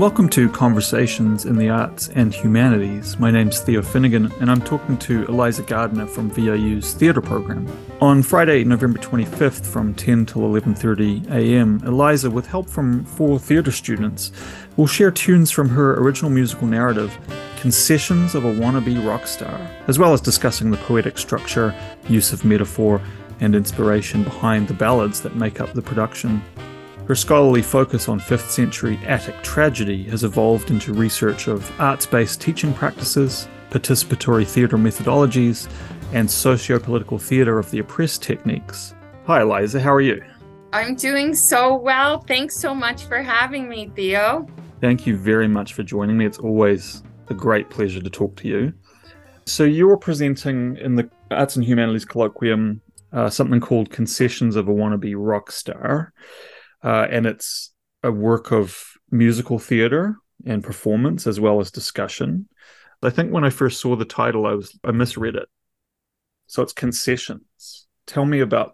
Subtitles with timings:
[0.00, 3.18] Welcome to Conversations in the Arts and Humanities.
[3.18, 7.68] My name's Theo Finnegan, and I'm talking to Eliza Gardner from VIU's theatre program.
[8.00, 13.70] On Friday, November 25th, from 10 till 11:30 a.m., Eliza, with help from four theatre
[13.70, 14.32] students,
[14.78, 17.18] will share tunes from her original musical narrative,
[17.60, 21.74] "Concessions of a Wannabe Rock Star," as well as discussing the poetic structure,
[22.08, 23.02] use of metaphor,
[23.40, 26.40] and inspiration behind the ballads that make up the production.
[27.06, 32.40] Her scholarly focus on 5th century Attic tragedy has evolved into research of arts based
[32.40, 35.68] teaching practices, participatory theatre methodologies,
[36.12, 38.94] and socio political theatre of the oppressed techniques.
[39.26, 40.22] Hi, Eliza, how are you?
[40.72, 42.20] I'm doing so well.
[42.20, 44.46] Thanks so much for having me, Theo.
[44.80, 46.26] Thank you very much for joining me.
[46.26, 48.72] It's always a great pleasure to talk to you.
[49.46, 52.80] So, you're presenting in the Arts and Humanities Colloquium
[53.12, 56.12] uh, something called Concessions of a Wannabe Rock Star
[56.82, 62.48] uh, and it's a work of musical theater and performance as well as discussion.
[63.02, 65.48] I think when I first saw the title, I was I misread it.
[66.46, 67.86] So it's concessions.
[68.06, 68.72] Tell me about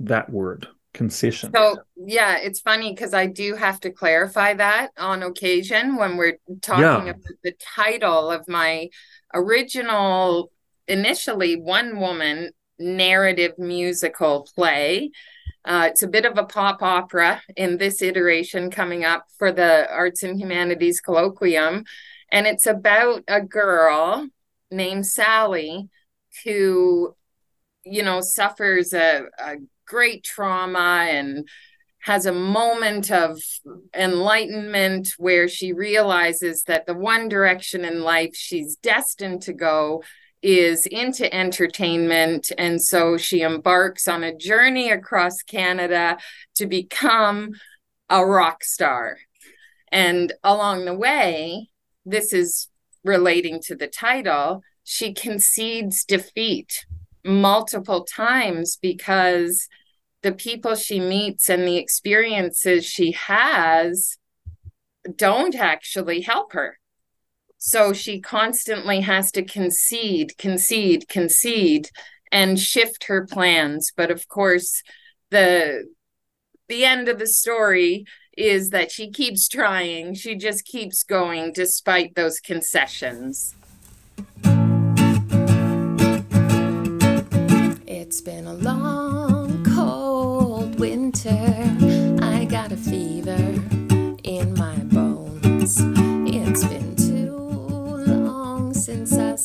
[0.00, 1.52] that word, concession.
[1.54, 6.38] So yeah, it's funny because I do have to clarify that on occasion when we're
[6.62, 7.12] talking yeah.
[7.12, 8.88] about the title of my
[9.34, 10.52] original,
[10.86, 15.10] initially one woman narrative musical play
[15.64, 19.90] uh, it's a bit of a pop opera in this iteration coming up for the
[19.90, 21.84] Arts and Humanities Colloquium.
[22.32, 24.26] And it's about a girl
[24.70, 25.88] named Sally
[26.44, 27.14] who,
[27.84, 31.46] you know, suffers a, a great trauma and
[32.02, 33.38] has a moment of
[33.94, 40.02] enlightenment where she realizes that the one direction in life she's destined to go
[40.42, 42.50] is into entertainment.
[42.56, 46.18] And so she embarks on a journey across Canada
[46.56, 47.52] to become
[48.08, 49.18] a rock star.
[49.92, 51.70] And along the way,
[52.04, 52.68] this is
[53.04, 56.84] relating to the title, she concedes defeat
[57.24, 59.68] multiple times because
[60.22, 64.16] the people she meets and the experiences she has
[65.16, 66.78] don't actually help her.
[67.62, 71.90] So she constantly has to concede, concede, concede,
[72.32, 73.92] and shift her plans.
[73.94, 74.82] But of course,
[75.30, 75.84] the
[76.68, 80.14] the end of the story is that she keeps trying.
[80.14, 83.54] She just keeps going despite those concessions.
[87.86, 91.28] It's been a long, cold winter.
[92.22, 93.36] I got a fever
[94.24, 96.09] in my bones.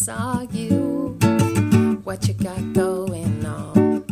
[0.06, 1.18] Saw you.
[2.04, 4.04] What you got going on?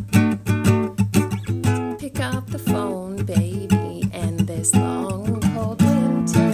[2.00, 6.50] Pick up the phone, baby, and this long cold winter.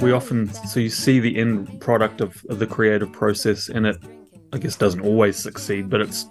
[0.00, 3.96] We often so you see the end product of, of the creative process, and it,
[4.52, 6.28] I guess, doesn't always succeed, but it's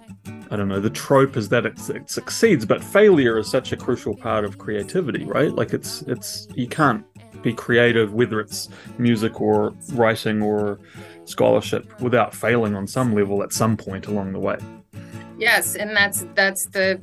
[0.50, 3.76] I don't know, the trope is that it, it, succeeds, but failure is such a
[3.76, 5.52] crucial part of creativity, right?
[5.52, 7.04] Like it's it's you can't
[7.44, 8.68] be creative, whether it's
[8.98, 10.80] music or writing or
[11.24, 14.58] scholarship, without failing on some level at some point along the way.
[15.38, 17.00] Yes, and that's that's the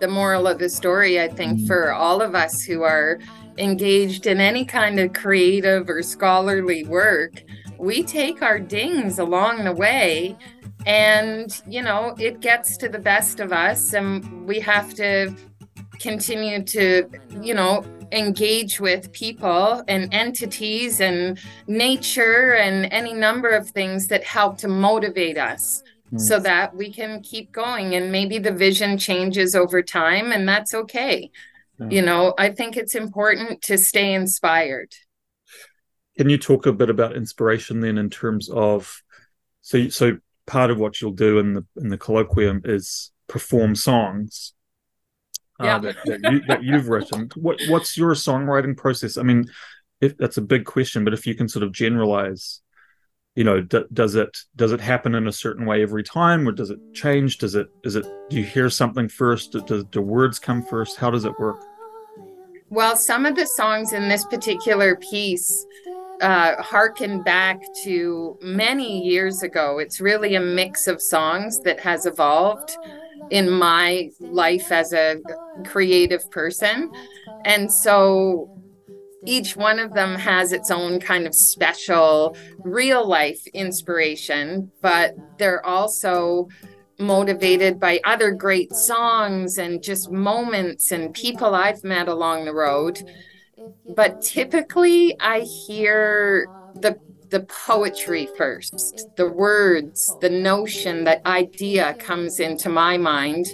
[0.00, 1.66] the moral of the story, I think, mm.
[1.66, 3.18] for all of us who are
[3.58, 7.42] engaged in any kind of creative or scholarly work.
[7.78, 10.36] We take our dings along the way
[10.86, 15.34] and you know it gets to the best of us and we have to
[16.00, 17.08] continue to
[17.40, 24.22] you know engage with people and entities and nature and any number of things that
[24.24, 26.18] help to motivate us hmm.
[26.18, 27.94] so that we can keep going.
[27.94, 31.30] And maybe the vision changes over time and that's okay.
[31.78, 31.88] Yeah.
[31.90, 34.92] you know i think it's important to stay inspired.
[36.18, 39.02] Can you talk a bit about inspiration then in terms of
[39.62, 44.52] so so part of what you'll do in the in the colloquium is perform songs
[45.60, 45.78] uh, yeah.
[45.78, 47.30] that, that, you, that you've written.
[47.36, 49.16] What what's your songwriting process?
[49.16, 49.46] I mean,
[50.00, 52.60] if that's a big question, but if you can sort of generalize,
[53.34, 56.52] you know, d- does it does it happen in a certain way every time, or
[56.52, 57.38] does it change?
[57.38, 59.52] Does it is it do you hear something first?
[59.66, 60.96] Does the words come first?
[60.96, 61.62] How does it work?
[62.68, 65.66] Well, some of the songs in this particular piece
[66.22, 69.78] uh, harken back to many years ago.
[69.78, 72.76] It's really a mix of songs that has evolved
[73.32, 75.16] in my life as a
[75.64, 76.92] creative person.
[77.46, 78.50] And so
[79.24, 85.64] each one of them has its own kind of special real life inspiration, but they're
[85.64, 86.46] also
[86.98, 93.00] motivated by other great songs and just moments and people I've met along the road.
[93.96, 96.98] But typically, I hear the
[97.32, 103.46] the poetry first, the words, the notion, that idea comes into my mind.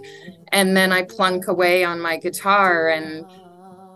[0.50, 2.88] And then I plunk away on my guitar.
[2.88, 3.24] And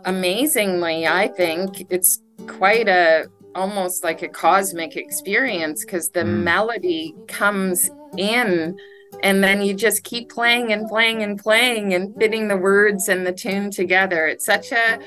[0.04, 3.26] amazingly, I think it's quite a
[3.56, 6.42] almost like a cosmic experience because the mm.
[6.42, 8.78] melody comes in
[9.22, 13.26] and then you just keep playing and playing and playing and fitting the words and
[13.26, 14.98] the tune together it's such a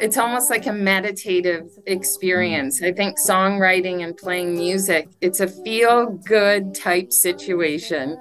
[0.00, 2.82] it's almost like a meditative experience.
[2.82, 8.18] I think songwriting and playing music it's a feel good type situation.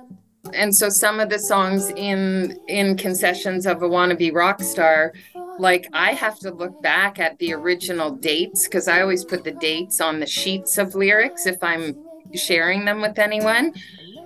[0.54, 5.14] And so some of the songs in in concessions of a wannabe rock star
[5.60, 9.52] like i have to look back at the original dates because i always put the
[9.52, 11.96] dates on the sheets of lyrics if i'm
[12.36, 13.74] sharing them with anyone.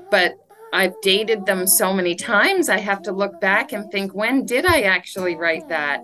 [0.09, 0.35] But
[0.73, 4.65] I've dated them so many times, I have to look back and think, when did
[4.65, 6.01] I actually write that?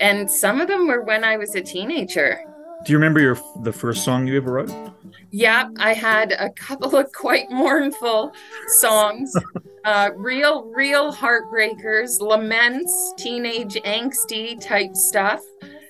[0.00, 2.40] And some of them were when I was a teenager.
[2.84, 4.72] Do you remember your the first song you ever wrote?
[5.30, 8.32] Yeah, I had a couple of quite mournful
[8.78, 9.34] songs,
[9.84, 15.40] uh, real, real heartbreakers, laments, teenage angsty type stuff.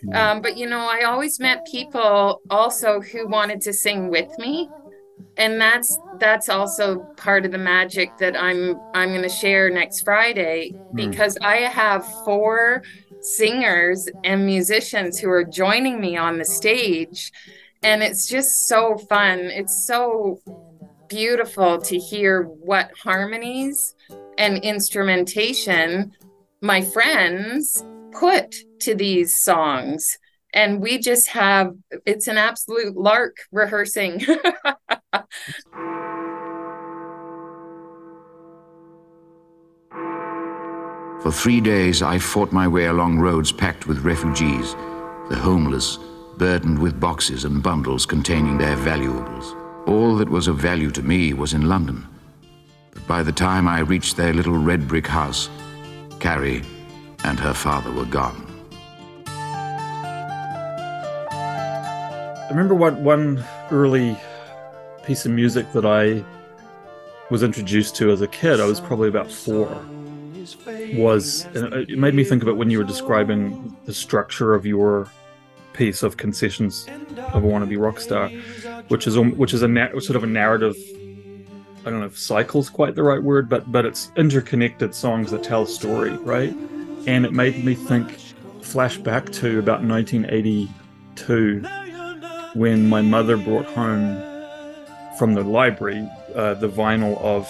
[0.02, 0.12] Hmm.
[0.14, 4.70] Um, but you know, I always met people also who wanted to sing with me
[5.36, 10.02] and that's that's also part of the magic that I'm I'm going to share next
[10.02, 10.96] Friday hmm.
[10.96, 11.46] because mm.
[11.46, 12.82] I have four
[13.26, 17.32] singers and musicians who are joining me on the stage.
[17.82, 19.40] And it's just so fun.
[19.40, 20.40] It's so
[21.08, 23.94] beautiful to hear what harmonies
[24.38, 26.12] and instrumentation
[26.60, 30.18] my friends put to these songs.
[30.52, 31.74] And we just have
[32.06, 34.24] it's an absolute lark rehearsing
[41.26, 44.74] For three days, I fought my way along roads packed with refugees,
[45.28, 45.98] the homeless,
[46.36, 49.56] burdened with boxes and bundles containing their valuables.
[49.88, 52.06] All that was of value to me was in London.
[52.92, 55.50] But by the time I reached their little red brick house,
[56.20, 56.62] Carrie
[57.24, 58.46] and her father were gone.
[59.26, 59.96] I
[62.50, 63.42] remember one, one
[63.72, 64.16] early
[65.02, 66.24] piece of music that I
[67.32, 69.66] was introduced to as a kid, I was probably about four,
[70.94, 75.10] was it made me think of it when you were describing the structure of your
[75.72, 76.86] piece of concessions
[77.32, 78.28] of a wannabe rock star,
[78.88, 79.68] which is which is a
[80.00, 80.76] sort of a narrative.
[81.84, 85.42] I don't know if cycle's quite the right word, but but it's interconnected songs that
[85.42, 86.54] tell a story, right?
[87.06, 88.18] And it made me think,
[88.62, 91.64] flash back to about 1982,
[92.54, 94.20] when my mother brought home
[95.16, 97.48] from the library uh, the vinyl of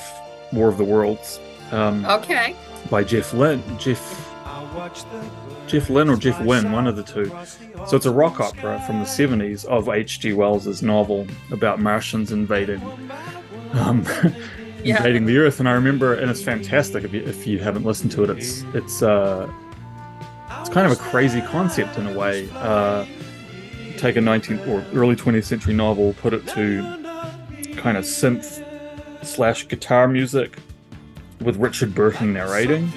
[0.53, 1.41] War of the Worlds.
[1.73, 2.55] Um, okay.
[2.91, 3.63] By Jeff Lynne.
[3.79, 4.23] Jeff.
[5.67, 7.27] Jeff Lynne or Jeff Wayne, one of the two.
[7.89, 10.33] So it's a rock opera from the 70s of H.G.
[10.33, 12.81] Wells's novel about Martians invading
[13.73, 14.05] um,
[14.85, 14.99] yeah.
[14.99, 15.59] invading the Earth.
[15.59, 17.05] And I remember, and it's fantastic.
[17.05, 19.51] If you, if you haven't listened to it, it's it's uh,
[20.61, 22.49] it's kind of a crazy concept in a way.
[22.55, 23.05] Uh,
[23.97, 26.81] take a 19th or early 20th century novel, put it to
[27.77, 28.63] kind of synth
[29.25, 30.59] slash guitar music
[31.41, 32.91] with Richard Burton narrating.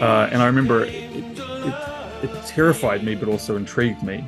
[0.00, 4.24] Uh, and I remember it, it, it, terrified me, but also intrigued me.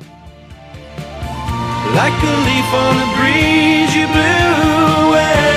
[1.95, 5.47] Like a leaf on the breeze, you blew away.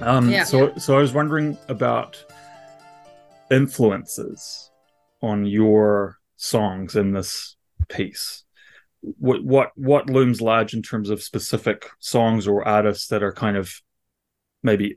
[0.00, 2.24] Um, yeah, so, so I was wondering about
[3.50, 4.70] influences
[5.20, 7.56] on your songs in this
[7.88, 8.44] piece
[9.00, 13.56] what what what looms large in terms of specific songs or artists that are kind
[13.56, 13.80] of
[14.62, 14.96] maybe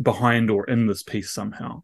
[0.00, 1.82] behind or in this piece somehow?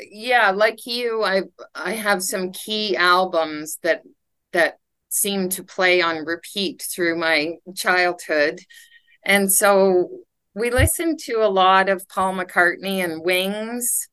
[0.00, 1.42] Yeah like you i
[1.74, 4.02] i have some key albums that
[4.52, 4.78] that
[5.12, 8.60] seem to play on repeat through my childhood.
[9.24, 10.08] And so
[10.54, 14.08] we listened to a lot of paul mccartney and wings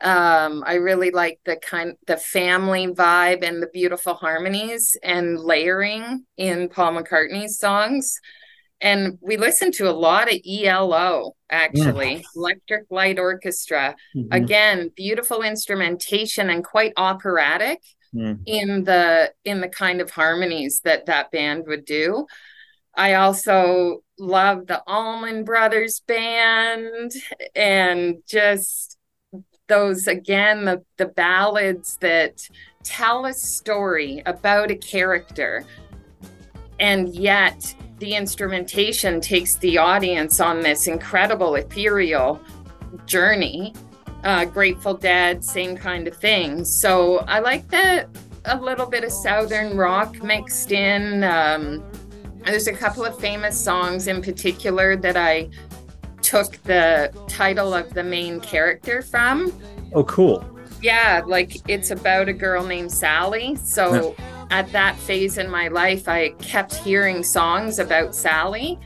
[0.00, 6.24] um, I really like the kind the family vibe and the beautiful harmonies and layering
[6.36, 8.18] in Paul McCartney's songs.
[8.80, 12.22] And we listened to a lot of ELO actually, yeah.
[12.34, 13.94] Electric Light Orchestra.
[14.16, 14.32] Mm-hmm.
[14.32, 17.80] Again, beautiful instrumentation and quite operatic
[18.14, 18.40] mm.
[18.46, 22.26] in the in the kind of harmonies that that band would do.
[22.94, 27.12] I also love the Allman Brothers band
[27.54, 28.96] and just
[29.70, 32.46] those again the, the ballads that
[32.82, 35.64] tell a story about a character
[36.78, 42.40] and yet the instrumentation takes the audience on this incredible ethereal
[43.06, 43.74] journey.
[44.24, 46.64] Uh, Grateful Dead, same kind of thing.
[46.64, 48.08] So I like that
[48.46, 51.22] a little bit of southern rock mixed in.
[51.24, 51.84] Um,
[52.44, 55.50] there's a couple of famous songs in particular that I
[56.22, 59.52] took the title of the main character from.
[59.92, 60.44] Oh, cool.
[60.82, 63.56] Yeah, like it's about a girl named Sally.
[63.56, 64.14] So
[64.50, 68.78] at that phase in my life, I kept hearing songs about Sally.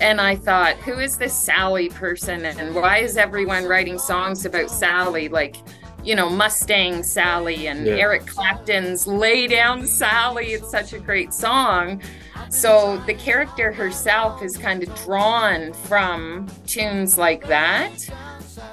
[0.00, 2.44] And I thought, who is this Sally person?
[2.44, 5.28] And why is everyone writing songs about Sally?
[5.28, 5.56] Like,
[6.04, 7.94] you know, Mustang Sally and yeah.
[7.94, 10.54] Eric Clapton's Lay Down Sally.
[10.54, 12.02] It's such a great song.
[12.48, 18.08] So the character herself is kind of drawn from tunes like that.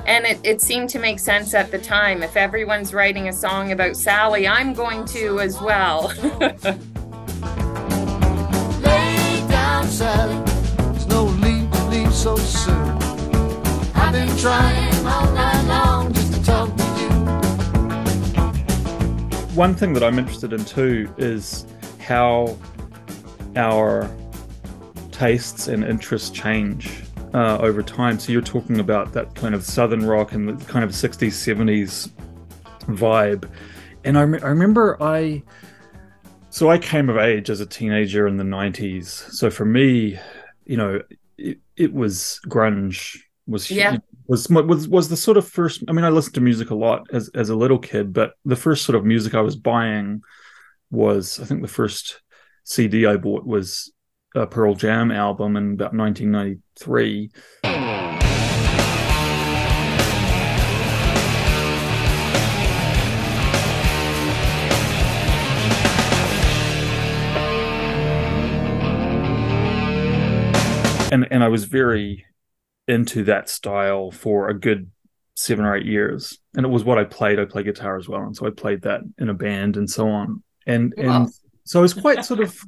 [0.06, 2.22] And it, it seemed to make sense at the time.
[2.24, 6.08] If everyone's writing a song about Sally, I'm going to as well.
[8.82, 10.44] Lay down, Sally.
[10.92, 12.98] There's no need to leave so soon.
[13.96, 17.10] I've been trying all night long just to talk to you.
[19.56, 21.66] One thing that I'm interested in too is
[22.00, 22.58] how
[23.60, 24.10] our
[25.12, 28.18] tastes and interests change uh, over time.
[28.18, 32.10] So you're talking about that kind of southern rock and the kind of 60s, 70s
[32.88, 33.48] vibe.
[34.06, 35.44] And I, I remember I,
[36.50, 39.06] so I came of age as a teenager in the 90s.
[39.06, 40.18] So for me,
[40.66, 41.02] you know,
[41.38, 43.98] it, it was grunge was yeah.
[44.28, 47.08] was was was the sort of first I mean I listened to music a lot
[47.12, 50.22] as as a little kid but the first sort of music I was buying
[50.92, 52.22] was I think the first
[52.70, 53.92] CD I bought was
[54.36, 57.32] a Pearl Jam album in about 1993.
[71.12, 72.28] And and I was very
[72.88, 74.92] into that style for a good
[75.34, 76.38] seven or eight years.
[76.56, 77.40] And it was what I played.
[77.40, 78.22] I play guitar as well.
[78.22, 80.44] And so I played that in a band and so on.
[80.68, 81.24] And wow.
[81.24, 81.34] and
[81.70, 82.60] so I was quite sort of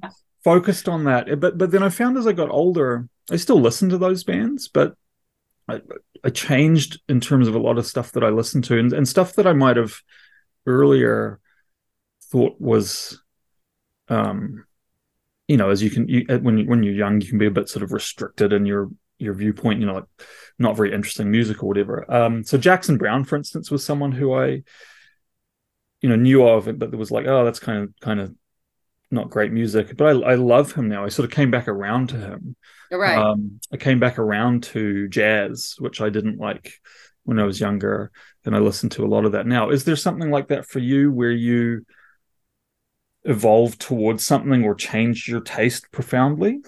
[0.43, 1.39] focused on that.
[1.39, 4.67] But but then I found as I got older, I still listened to those bands,
[4.67, 4.93] but
[5.67, 5.81] I,
[6.24, 9.08] I changed in terms of a lot of stuff that I listened to and, and
[9.08, 9.96] stuff that I might have
[10.67, 11.39] earlier
[12.25, 13.20] thought was
[14.08, 14.65] um
[15.48, 17.51] you know as you can you, when you, when you're young you can be a
[17.51, 20.05] bit sort of restricted in your your viewpoint you know like
[20.60, 24.34] not very interesting music or whatever um so jackson Browne for instance was someone who
[24.34, 24.62] i
[26.01, 28.34] you know knew of but there was like oh that's kind of kind of
[29.12, 31.03] not great music, but I, I love him now.
[31.06, 32.56] I sort of came back around to him.
[32.91, 33.18] Right.
[33.18, 36.74] Um, I came back around to jazz, which I didn't like
[37.24, 38.12] when I was younger,
[38.46, 39.70] and I listen to a lot of that now.
[39.70, 41.86] Is there something like that for you where you
[43.24, 46.60] evolved towards something or changed your taste profoundly?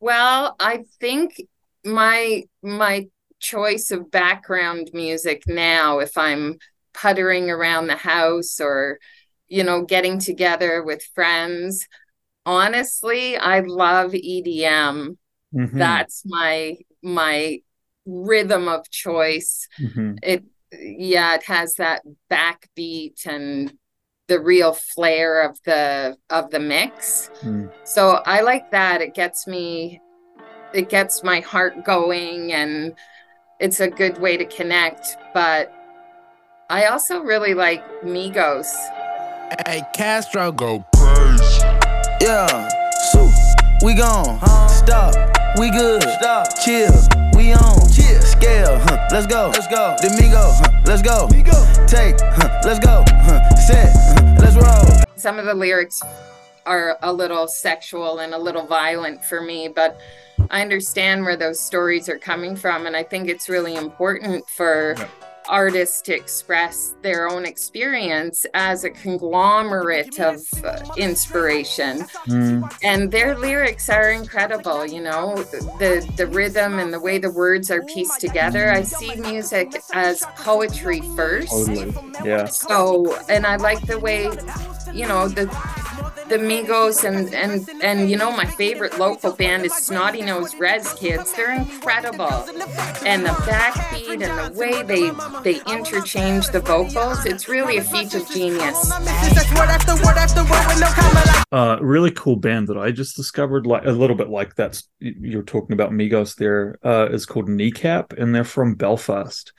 [0.00, 1.40] Well, I think
[1.84, 3.08] my my
[3.40, 6.58] choice of background music now, if I'm
[6.94, 8.98] puttering around the house or
[9.48, 11.86] you know, getting together with friends.
[12.44, 15.16] Honestly, I love EDM.
[15.54, 15.78] Mm-hmm.
[15.78, 17.60] That's my my
[18.04, 19.68] rhythm of choice.
[19.80, 20.16] Mm-hmm.
[20.22, 23.72] It yeah, it has that backbeat and
[24.28, 27.30] the real flair of the of the mix.
[27.42, 27.72] Mm.
[27.84, 29.00] So I like that.
[29.00, 30.00] It gets me
[30.74, 32.94] it gets my heart going and
[33.60, 35.72] it's a good way to connect, but
[36.68, 38.66] I also really like Migos.
[39.64, 41.62] Hey, Castro go crazy.
[42.20, 42.68] Yeah,
[43.12, 43.30] so
[43.84, 44.38] we gone.
[44.40, 44.66] Huh?
[44.66, 45.14] Stop,
[45.58, 46.02] we good.
[46.02, 46.92] Stop, chill,
[47.36, 47.78] we on.
[47.92, 49.08] Chill, scale, huh?
[49.12, 49.50] Let's go.
[49.52, 49.96] Let's go.
[50.02, 50.82] Domingo, huh?
[50.84, 51.28] Let's go.
[51.86, 52.60] Take, huh?
[52.64, 53.04] Let's go.
[53.06, 53.56] Huh?
[53.56, 54.36] Set, huh?
[54.40, 55.04] let's roll.
[55.14, 56.00] Some of the lyrics
[56.64, 59.96] are a little sexual and a little violent for me, but
[60.50, 64.96] I understand where those stories are coming from, and I think it's really important for.
[64.98, 72.00] Yeah artists to express their own experience as a conglomerate of uh, inspiration.
[72.26, 72.72] Mm.
[72.82, 75.36] and their lyrics are incredible you know?
[75.78, 80.22] The the rhythm and the way the words are pieced together i see music as
[80.36, 81.50] poetry first.
[81.50, 81.94] Totally.
[82.24, 82.46] Yeah.
[82.46, 84.24] So and i like the way
[84.92, 85.46] you know the
[86.28, 90.92] the Migos and and and you know my favorite local band is Snotty Nose Rez
[90.94, 91.32] Kids.
[91.32, 92.32] They're incredible,
[93.04, 95.10] and the backbeat and the way they
[95.42, 98.90] they interchange the vocals, it's really a feat of genius.
[101.52, 104.82] Uh, really cool band that I just discovered, like a little bit like that.
[104.98, 106.34] You're talking about Migos.
[106.34, 109.52] There uh, is called Kneecap, and they're from Belfast,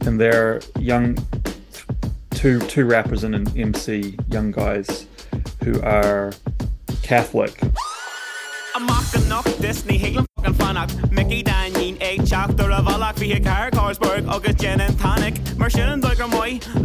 [0.00, 1.18] and they're young,
[2.30, 5.08] two two rappers and an MC, young guys
[5.62, 6.32] who are
[7.02, 7.60] Catholic.
[11.10, 11.42] Mickey
[12.24, 12.86] chapter of
[14.28, 14.98] August Jen and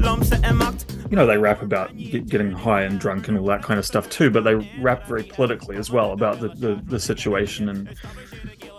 [0.03, 0.31] Lumps
[1.09, 4.09] You know, they rap about getting high and drunk and all that kind of stuff
[4.09, 7.95] too, but they rap very politically as well about the, the, the situation and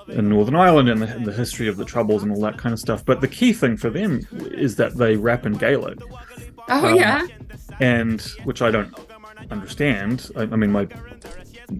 [0.08, 2.78] in Northern Ireland and the, the, history of the Troubles and all that kind of
[2.78, 3.04] stuff.
[3.04, 4.20] But the key thing for them
[4.52, 5.98] is that they rap in Gaelic.
[6.68, 7.26] Oh um, yeah.
[7.80, 8.92] And which I don't
[9.50, 10.30] understand.
[10.36, 10.88] I, I, mean, my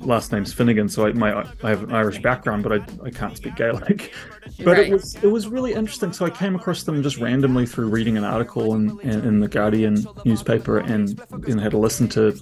[0.01, 3.37] last name's Finnegan, so I, my I have an Irish background, but I, I can't
[3.37, 4.13] speak Gaelic.
[4.59, 4.87] But right.
[4.87, 6.13] it was it was really interesting.
[6.13, 9.49] So I came across them just randomly through reading an article in, in, in the
[9.49, 12.33] Guardian newspaper, and, and had to listen to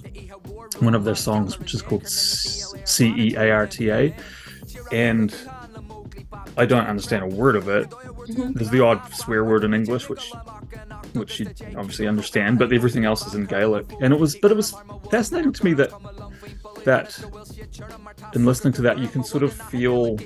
[0.79, 4.15] one of their songs, which is called C E A R T A,
[4.91, 5.33] and
[6.57, 7.89] I don't understand a word of it.
[7.89, 8.53] Mm-hmm.
[8.53, 10.31] There's the odd swear word in English, which
[11.13, 13.85] which you obviously understand, but everything else is in Gaelic.
[14.01, 14.75] And it was, but it was
[15.11, 15.91] fascinating to me that
[16.85, 17.23] that
[18.33, 20.17] in listening to that, you can sort of feel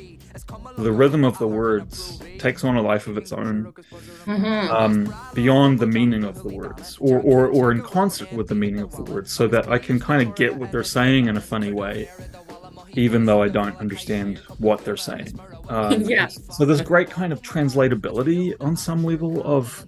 [0.78, 3.74] the rhythm of the words takes on a life of its own
[4.26, 4.72] mm-hmm.
[4.72, 8.82] um, beyond the meaning of the words or, or or in concert with the meaning
[8.82, 11.42] of the words so that i can kind of get what they're saying in a
[11.42, 12.08] funny way
[12.98, 15.40] even though I don't understand what they're saying.
[15.70, 16.28] Um, yeah.
[16.28, 19.86] So there's great kind of translatability on some level of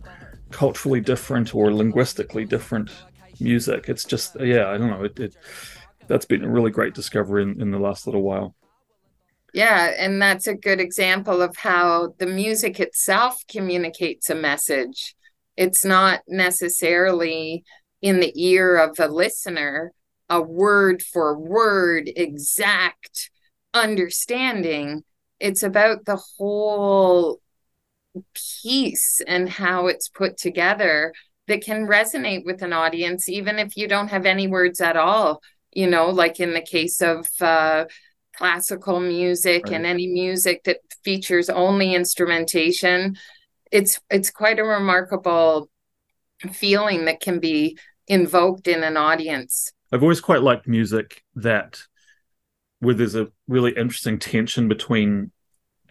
[0.52, 2.92] culturally different or linguistically different
[3.40, 3.90] music.
[3.90, 5.04] It's just, yeah, I don't know.
[5.04, 5.36] It, it
[6.08, 8.56] that's been a really great discovery in, in the last little while.
[9.54, 15.16] Yeah, and that's a good example of how the music itself communicates a message.
[15.58, 17.64] It's not necessarily
[18.02, 19.92] in the ear of the listener,
[20.30, 23.32] a word for word exact
[23.74, 25.04] understanding.
[25.40, 27.40] It's about the whole
[28.62, 31.14] piece and how it's put together
[31.48, 35.42] that can resonate with an audience, even if you don't have any words at all.
[35.72, 37.86] You know, like in the case of uh,
[38.36, 39.74] classical music right.
[39.74, 43.18] and any music that features only instrumentation,
[43.72, 45.70] it's it's quite a remarkable
[46.52, 49.72] feeling that can be invoked in an audience.
[49.92, 51.84] I've always quite liked music that
[52.80, 55.32] where there's a really interesting tension between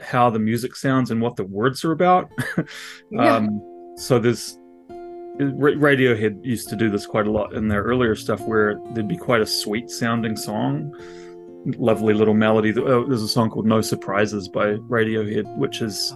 [0.00, 2.30] how the music sounds and what the words are about.
[3.10, 3.36] yeah.
[3.36, 3.60] um,
[3.96, 4.58] so there's
[5.38, 9.16] Radiohead used to do this quite a lot in their earlier stuff, where there'd be
[9.16, 10.92] quite a sweet sounding song,
[11.78, 12.74] lovely little melody.
[12.76, 16.12] Oh, there's a song called "No Surprises" by Radiohead, which is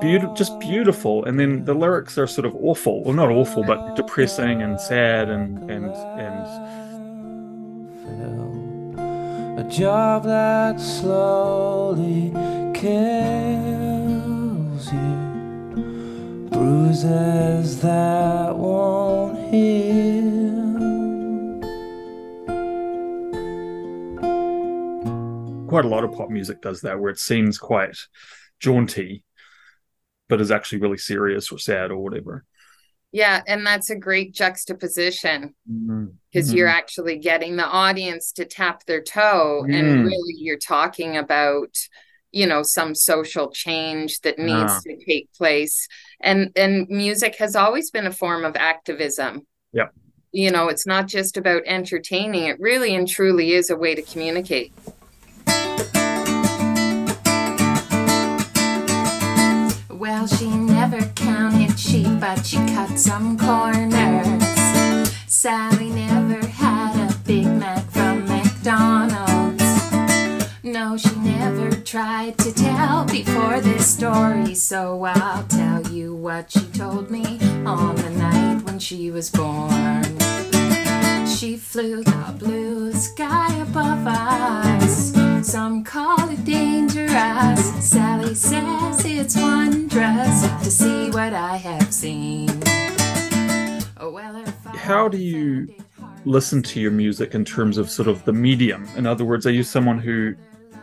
[0.00, 1.24] beautiful, just beautiful.
[1.24, 5.28] And then the lyrics are sort of awful, well, not awful, but depressing and sad
[5.28, 5.86] and and
[6.20, 6.70] and
[9.58, 12.30] a job that slowly
[12.80, 12.90] kills
[14.90, 20.30] you, bruises that won't heal.
[25.68, 27.98] Quite a lot of pop music does that, where it seems quite
[28.60, 29.24] jaunty,
[30.30, 32.46] but is actually really serious or sad or whatever.
[33.12, 36.56] Yeah, and that's a great juxtaposition because mm-hmm.
[36.56, 39.74] you're actually getting the audience to tap their toe mm.
[39.74, 41.76] and really you're talking about
[42.32, 44.80] you know some social change that needs ah.
[44.84, 45.88] to take place
[46.20, 49.46] and and music has always been a form of activism.
[49.72, 49.88] Yeah.
[50.32, 54.02] You know, it's not just about entertaining, it really and truly is a way to
[54.02, 54.72] communicate.
[59.88, 65.10] Well, she never counted sheep, but she cut some corners.
[65.26, 66.46] Sally never
[73.62, 79.10] this story, so I'll tell you what she told me on the night when she
[79.10, 80.04] was born.
[81.26, 85.12] She flew the blue sky above us.
[85.42, 87.60] Some call it dangerous.
[87.84, 92.48] Sally says it's wondrous to see what I have seen.
[93.98, 94.42] Oh, well,
[94.74, 95.72] How do you
[96.24, 98.88] listen to your music in terms of sort of the medium?
[98.96, 100.34] In other words, are you someone who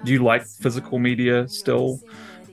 [0.03, 1.99] do you like physical media still?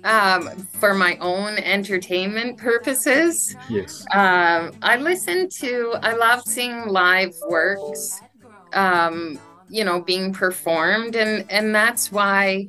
[0.05, 3.57] Um, for my own entertainment purposes.
[3.71, 4.05] Yes.
[4.13, 8.21] Um, I listen to, I love seeing live works.
[8.75, 9.39] Um,
[9.69, 12.69] you know being performed and and that's why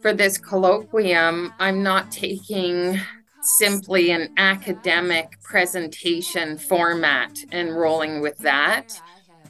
[0.00, 3.00] for this colloquium i'm not taking
[3.42, 9.00] simply an academic presentation format and rolling with that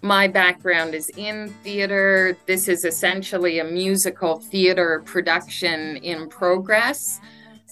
[0.02, 7.20] my background is in theater this is essentially a musical theater production in progress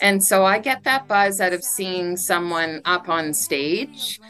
[0.00, 4.20] and so i get that buzz out of seeing someone up on stage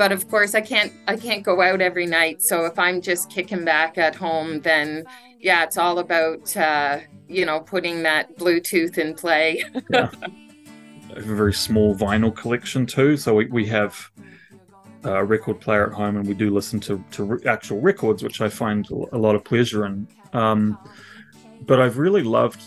[0.00, 2.40] but of course I can't I can't go out every night.
[2.40, 5.04] So if I'm just kicking back at home, then
[5.38, 9.62] yeah, it's all about uh, you know putting that Bluetooth in play.
[9.90, 10.10] yeah.
[11.10, 14.10] I have a very small vinyl collection too, so we, we have
[15.04, 18.48] a record player at home, and we do listen to to actual records, which I
[18.48, 20.06] find a lot of pleasure in.
[20.32, 20.78] Um,
[21.62, 22.62] but I've really loved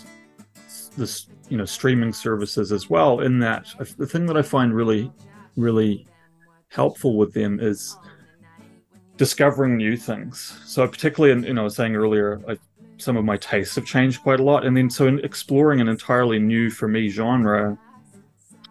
[0.98, 3.22] this, you know, streaming services as well.
[3.22, 3.68] In that,
[3.98, 5.12] the thing that I find really,
[5.56, 6.08] really
[6.70, 7.96] helpful with them is
[9.18, 10.60] discovering new things.
[10.66, 12.58] So particularly, in, you know, I was saying earlier, I,
[12.98, 15.88] some of my tastes have changed quite a lot, and then so in exploring an
[15.88, 17.78] entirely new for me genre.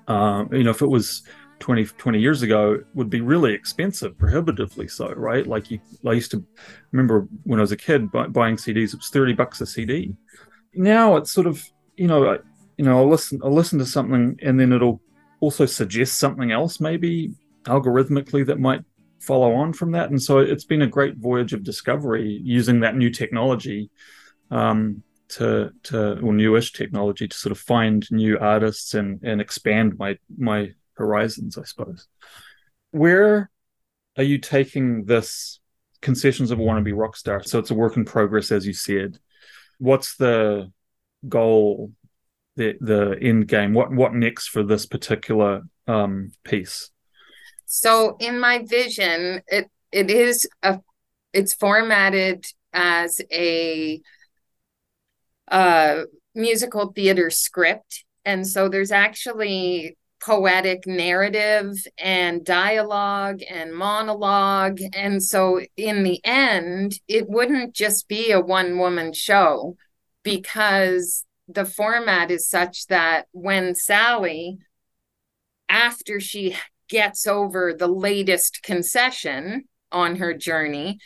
[0.09, 1.23] Uh, you know, if it was
[1.63, 5.47] 20, 20 years ago would be really expensive, prohibitively so, right?
[5.47, 6.45] Like you, I used to
[6.91, 10.13] remember when I was a kid buy, buying CDs, it was 30 bucks a CD.
[10.75, 11.65] Now it's sort of,
[11.97, 12.39] you know, I,
[12.77, 15.01] you know, I'll listen, I'll listen to something and then it'll
[15.39, 17.31] also suggest something else, maybe
[17.63, 18.85] algorithmically that might
[19.21, 20.11] follow on from that.
[20.11, 23.89] And so it's been a great voyage of discovery using that new technology
[24.51, 29.97] um, to to or newish technology to sort of find new artists and and expand
[29.97, 32.09] my my horizons, I suppose.
[32.91, 33.51] Where
[34.17, 35.61] are you taking this
[36.01, 37.43] concessions of a wannabe rock star?
[37.43, 39.19] So it's a work in progress, as you said.
[39.79, 40.71] What's the
[41.29, 41.93] goal,
[42.57, 43.73] the the end game?
[43.73, 46.91] What what next for this particular um, piece?
[47.67, 50.81] So in my vision, it it is a
[51.33, 54.01] it's formatted as a
[55.49, 56.03] uh,
[56.35, 64.81] musical theater script, and so there's actually poetic narrative and dialogue and monologue.
[64.95, 69.77] And so, in the end, it wouldn't just be a one woman show
[70.23, 74.59] because the format is such that when Sally,
[75.69, 76.57] after she
[76.89, 80.99] gets over the latest concession on her journey,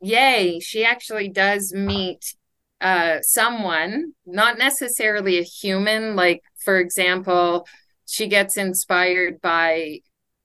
[0.00, 2.34] yay, she actually does meet
[2.80, 7.66] uh, someone, not necessarily a human, like, for example,
[8.06, 10.00] she gets inspired by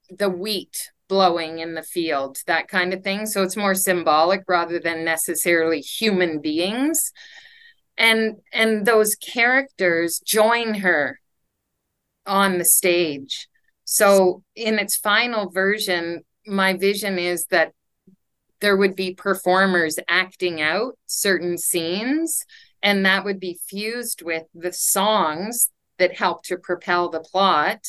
[0.10, 3.26] the wheat blowing in the field, that kind of thing.
[3.26, 7.12] So it's more symbolic rather than necessarily human beings.
[7.98, 11.19] And and those characters join her
[12.26, 13.48] on the stage.
[13.84, 17.74] So in its final version, my vision is that
[18.62, 22.45] there would be performers acting out certain scenes
[22.82, 25.69] and that would be fused with the songs
[26.00, 27.86] that help to propel the plot.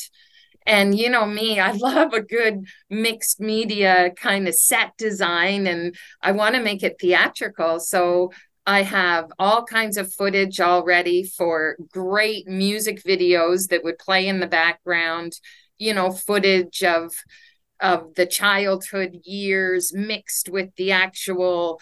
[0.65, 5.95] And you know me, I love a good mixed media kind of set design and
[6.21, 7.79] I want to make it theatrical.
[7.79, 8.31] So
[8.65, 14.39] I have all kinds of footage already for great music videos that would play in
[14.39, 15.33] the background,
[15.77, 17.11] you know, footage of
[17.79, 21.81] of the childhood years mixed with the actual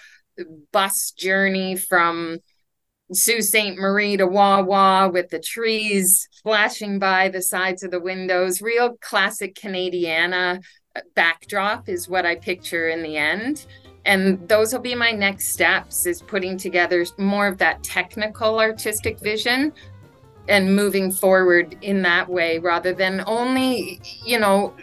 [0.71, 2.39] bus journey from
[3.11, 3.75] Sault Ste.
[3.75, 8.61] Marie to Wawa with the trees flashing by the sides of the windows.
[8.61, 10.63] Real classic Canadiana
[10.95, 13.65] uh, backdrop is what I picture in the end.
[14.05, 19.19] And those will be my next steps is putting together more of that technical artistic
[19.19, 19.73] vision
[20.47, 24.73] and moving forward in that way rather than only, you know,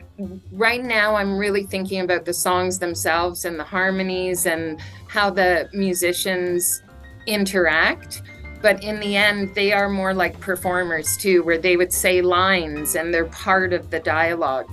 [0.52, 5.68] right now I'm really thinking about the songs themselves and the harmonies and how the
[5.72, 6.82] musicians
[7.26, 8.22] interact
[8.62, 12.94] but in the end they are more like performers too where they would say lines
[12.94, 14.70] and they're part of the dialogue.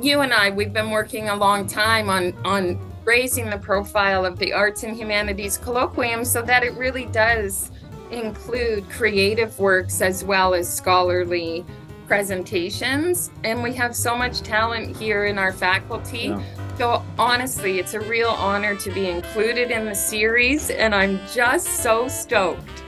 [0.00, 4.38] You and i we've been working a long time on on raising the profile of
[4.38, 7.70] the arts and humanities colloquium so that it really does
[8.10, 11.64] include creative works as well as scholarly
[12.06, 13.30] presentations.
[13.42, 16.28] And we have so much talent here in our faculty.
[16.28, 16.42] Yeah.
[16.78, 21.68] So honestly, it's a real honor to be included in the series, and I'm just
[21.82, 22.82] so stoked.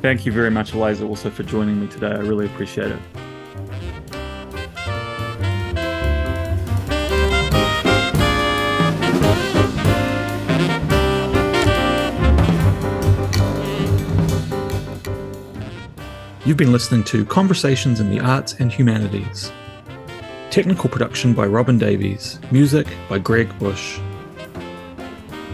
[0.00, 2.08] Thank you very much, Eliza, also for joining me today.
[2.08, 2.98] I really appreciate it.
[16.44, 19.52] You've been listening to Conversations in the Arts and Humanities.
[20.52, 22.38] Technical production by Robin Davies.
[22.50, 23.98] Music by Greg Bush.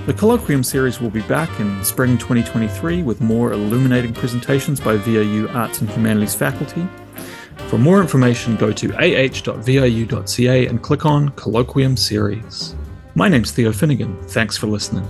[0.06, 5.46] The Colloquium series will be back in spring 2023 with more illuminating presentations by VIU
[5.50, 6.84] Arts and Humanities faculty.
[7.68, 12.74] For more information, go to ah.viu.ca and click on Colloquium Series.
[13.14, 14.20] My name's Theo Finnegan.
[14.24, 15.06] Thanks for listening.